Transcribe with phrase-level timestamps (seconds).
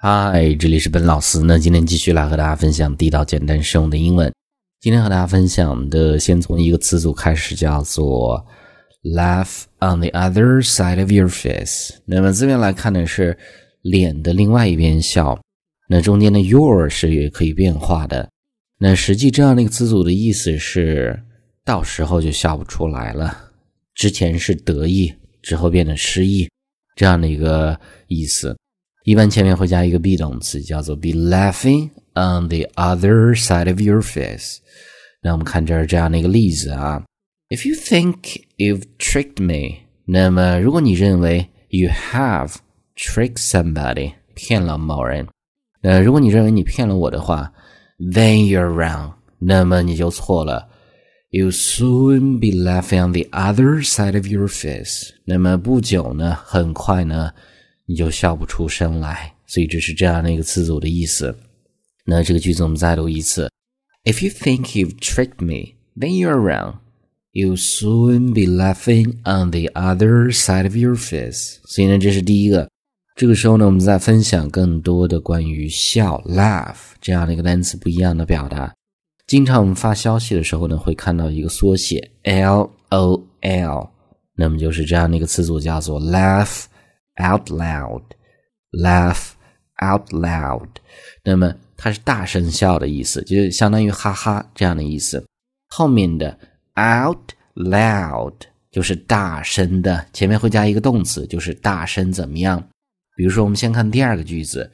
[0.00, 1.40] 嗨，这里是本老师。
[1.40, 4.32] 那今天继续来和大家分享地道、简单、实用的英文。
[4.78, 8.46] 今天和大家分享的，先从一个词组开始，叫做
[9.02, 11.94] “laugh on the other side of your face”。
[12.04, 13.36] 那么字面来看呢，是
[13.82, 15.36] 脸的另外一边笑。
[15.88, 18.30] 那中间的 “your” 是也可以变化的。
[18.78, 21.20] 那实际这样的一个词组的意思是，
[21.64, 23.36] 到时候就笑不出来了。
[23.96, 25.12] 之前是得意，
[25.42, 26.48] 之后变得失意，
[26.94, 27.76] 这样的一个
[28.06, 28.56] 意思。
[29.07, 34.57] 一般前面会加一个 be 动词，叫做 be laughing on the other side of your face。
[35.21, 37.03] 那我们看这儿这样的一个例子啊，
[37.49, 42.55] If you think you've tricked me，那么如果你认为 you have
[42.95, 45.27] tricked somebody，骗了某人，
[45.81, 47.51] 那如果你认为你骗了我的话，
[47.99, 50.69] then you're wrong，那么你就错了。
[51.29, 55.13] You soon be laughing on the other side of your face。
[55.25, 57.31] 那么不久呢，很快呢。
[57.88, 61.34] 你就笑不出声来，所以这是这样的一个词组的意思。
[62.04, 63.50] 那这个句子我们再读一次
[64.04, 66.74] ：If you think you've tricked me, then you're wrong.
[67.32, 71.56] You'll soon be laughing on the other side of your face.
[71.64, 72.68] 所以呢，这是第一个。
[73.16, 76.22] 这个时候呢，我们再分享更多的关于笑
[77.00, 78.74] 这样的一个单词不一样的表达。
[79.26, 83.88] 经常我们发消息的时候呢，会看到一个缩写 “LOL”，
[84.34, 86.64] 那么就是这样的一个词组，叫做 laugh。
[87.18, 88.02] Out loud,
[88.72, 89.32] laugh
[89.84, 90.68] out loud，
[91.24, 95.24] 那么它是大声笑的意思，就是相当于哈哈这样的意思。
[95.68, 96.38] 后面的
[96.76, 98.34] out loud
[98.70, 102.62] 就是大声的，前面会加一个动词，就是大声怎么样？
[103.16, 104.70] 比如说，我们先看第二个句子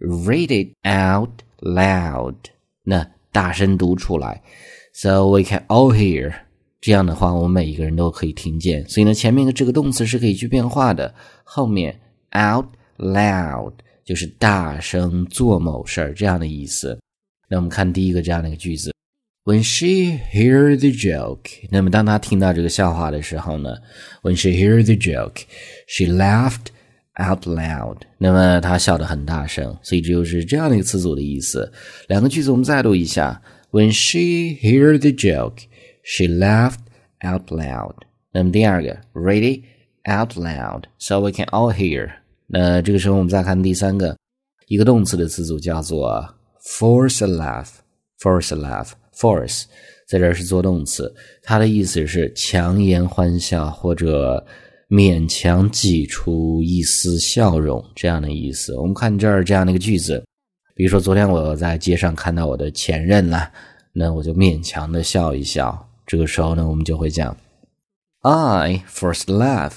[0.00, 2.36] ，read it out loud，
[2.84, 4.42] 那大声读出来
[4.94, 6.32] ，so we can all hear。
[6.82, 8.84] 这样的话，我们每一个人都可以听见。
[8.88, 11.14] 所以呢，前面的这个动词是可以去变化的。
[11.44, 12.00] 后面
[12.36, 12.66] out
[12.98, 13.72] loud
[14.04, 16.98] 就是大声做某事儿这样的意思。
[17.48, 18.92] 那我们看第一个这样的一个句子
[19.44, 23.76] ：When she hear the joke，那么当她听到这个笑话的时候呢
[24.22, 26.72] ，When she hear the joke，she laughed
[27.16, 27.98] out loud。
[28.18, 29.78] 那么她笑得很大声。
[29.84, 31.72] 所以这就是这样的一个词组的意思。
[32.08, 33.40] 两个句子我们再读一下
[33.70, 35.66] ：When she hear the joke。
[36.02, 36.80] She laughed
[37.24, 37.94] out loud。
[38.32, 39.64] 那么第二个，read it
[40.08, 42.10] out loud so we can all hear。
[42.46, 44.16] 那这个时候我们再看第三个，
[44.66, 47.68] 一个动词的词组叫做 force a laugh。
[48.18, 49.64] force a laugh，force
[50.06, 51.12] 在这儿是做动词，
[51.42, 54.46] 它的意思是强颜欢笑或者
[54.88, 58.76] 勉强挤出一丝笑容这样的意思。
[58.76, 60.22] 我们看这儿这样的一个句子，
[60.76, 63.50] 比如说昨天我在街上看到我的前任了，
[63.92, 65.88] 那我就勉强的笑一笑。
[66.06, 67.36] 这个时候呢，我们就会讲
[68.20, 69.72] ，I first laugh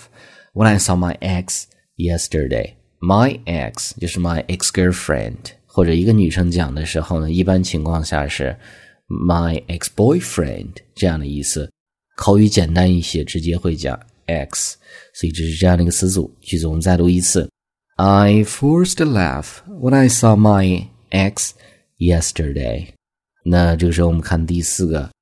[0.54, 1.64] when I saw my ex
[1.98, 2.74] yesterday.
[3.00, 8.58] My ex 就是 my ex girlfriend，或者一个女生讲的时候呢，一般情况下是
[9.08, 11.70] my ex boyfriend 这样的意思。
[12.18, 14.74] 口语简单一些，直接会讲 ex，
[15.14, 16.34] 所以这是这样的一个词组。
[16.42, 17.48] 句子我们再读一次
[17.98, 21.52] ：I forced a laugh when I saw my ex
[22.00, 22.88] yesterday。
[23.44, 25.15] 那这个时候我们看第四个。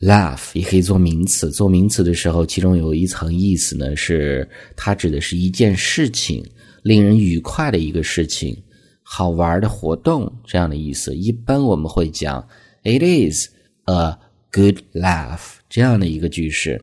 [0.00, 6.42] Laugh 也可以做名词，做名词的时候，其中有一层意思呢，是它指的是一件事情，
[6.82, 8.56] 令人愉快的一个事情，
[9.02, 11.14] 好玩的活动这样的意思。
[11.14, 12.48] 一般我们会讲
[12.82, 13.48] It is
[13.84, 14.16] a
[14.50, 16.80] good laugh 这样的一个句式。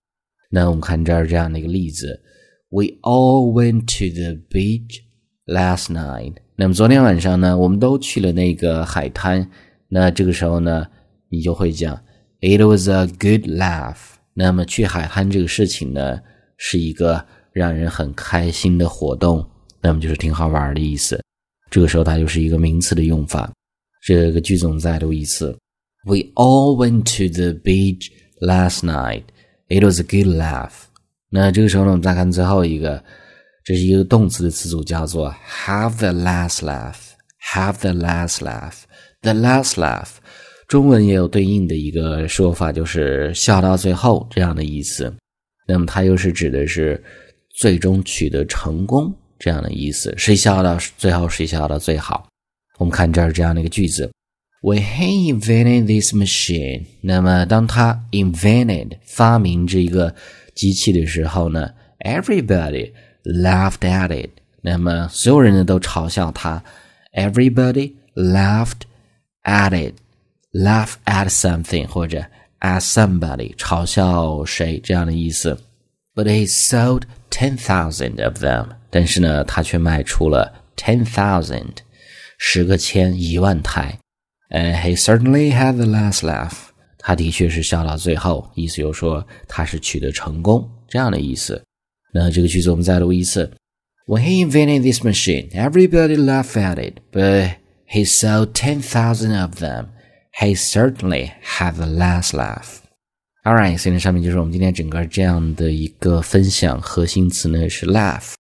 [0.51, 2.21] 那我们看这儿这样的一个例子
[2.69, 4.99] ：We all went to the beach
[5.47, 6.35] last night。
[6.55, 9.49] 那么昨天晚上呢，我们都去了那个海滩。
[9.89, 10.85] 那这个时候呢，
[11.29, 11.99] 你就会讲。
[12.39, 13.97] It was a good laugh。
[14.33, 16.19] 那么去海滩这个事情呢，
[16.57, 19.43] 是一个让人很开心的活动，
[19.81, 21.19] 那么就是挺好玩的意思。
[21.71, 23.51] 这个时候它就是一个名词的用法。
[24.05, 25.57] 这个句子我们再读一次
[26.05, 29.23] ：We all went to the beach last night.
[29.69, 30.71] It was a good laugh。
[31.29, 33.03] 那这个时候呢，我们再看最后一个，
[33.65, 35.33] 这是一个动词的词组，叫做
[35.65, 36.95] have the last laugh。
[37.51, 38.83] have the last laugh。
[39.21, 40.11] the last laugh。
[40.67, 45.13] 中文也有对应的一个说法，就是笑到最后这样的意思。
[45.65, 47.01] 那么它又是指的是
[47.55, 50.13] 最终取得成功这样的意思。
[50.17, 52.27] 谁笑到最后，谁笑到最好。
[52.77, 54.11] 我们看这儿这样的一个句子
[54.61, 60.13] ：When he invented this machine，那么当他 invented 发明这一个
[60.53, 62.91] 机器的时候呢，everybody
[63.23, 64.31] laughed at it。
[64.61, 66.61] 那么所有人呢都嘲笑他
[67.13, 68.81] ，everybody laughed
[69.43, 69.93] at it。
[70.52, 72.24] laugh at something 或者
[72.60, 75.58] at somebody 嘲笑谁这样的意思。
[76.14, 81.76] But he sold ten thousand of them，但是呢，他却卖出了 ten thousand，
[82.38, 83.98] 十个千一万台。
[84.50, 86.52] 呃，He certainly had the last laugh。
[86.98, 91.60] 他的确是笑到最后，意思就是说他是取得成功这样的意思。
[92.12, 93.50] 那这个句子我们再读一次。
[94.06, 97.54] When he invented this machine, everybody laughed at it, but
[97.88, 99.86] he sold 10,000 of them.
[100.39, 102.77] He certainly had the last laugh.
[103.43, 108.33] All right，所以呢，上面就是我们今天整个这样的一个分享，核心词呢是 laugh。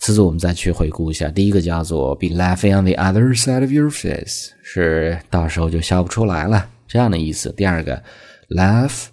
[0.00, 7.52] 词组我们再去回顾一下，第一个叫做 be laughing on the other side of your face，是到时候就笑不出来了这样的意思。
[7.52, 8.02] 第二个
[8.48, 9.04] laugh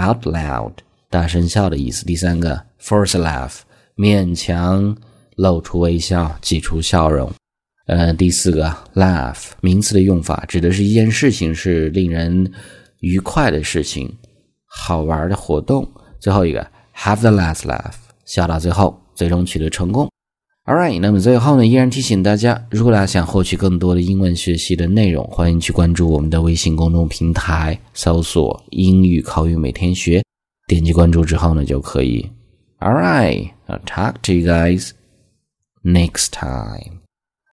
[0.00, 0.74] out loud，
[1.10, 2.04] 大声笑的意思。
[2.04, 3.62] 第三个 force laugh，
[3.96, 4.96] 勉强
[5.34, 7.32] 露出微笑，挤出笑容。
[7.86, 12.52] 呃，第四个 laugh 名词的用法指的是一件事情是令人
[13.00, 14.14] 愉快的事情，
[14.66, 15.88] 好玩的活动。
[16.20, 17.94] 最后一个 have the last laugh，
[18.24, 20.08] 笑到最后，最终取得成功。
[20.66, 30.22] All right，那么最后呢，依然提醒大家，如果大家想获取更多的英文学习的内容，欢迎去关注我们的微信公众平台，搜索“英语口语每天学”，
[30.68, 32.30] 点击关注之后呢，就可以。
[32.78, 34.90] Alright，I'll talk to you guys
[35.82, 36.99] next time.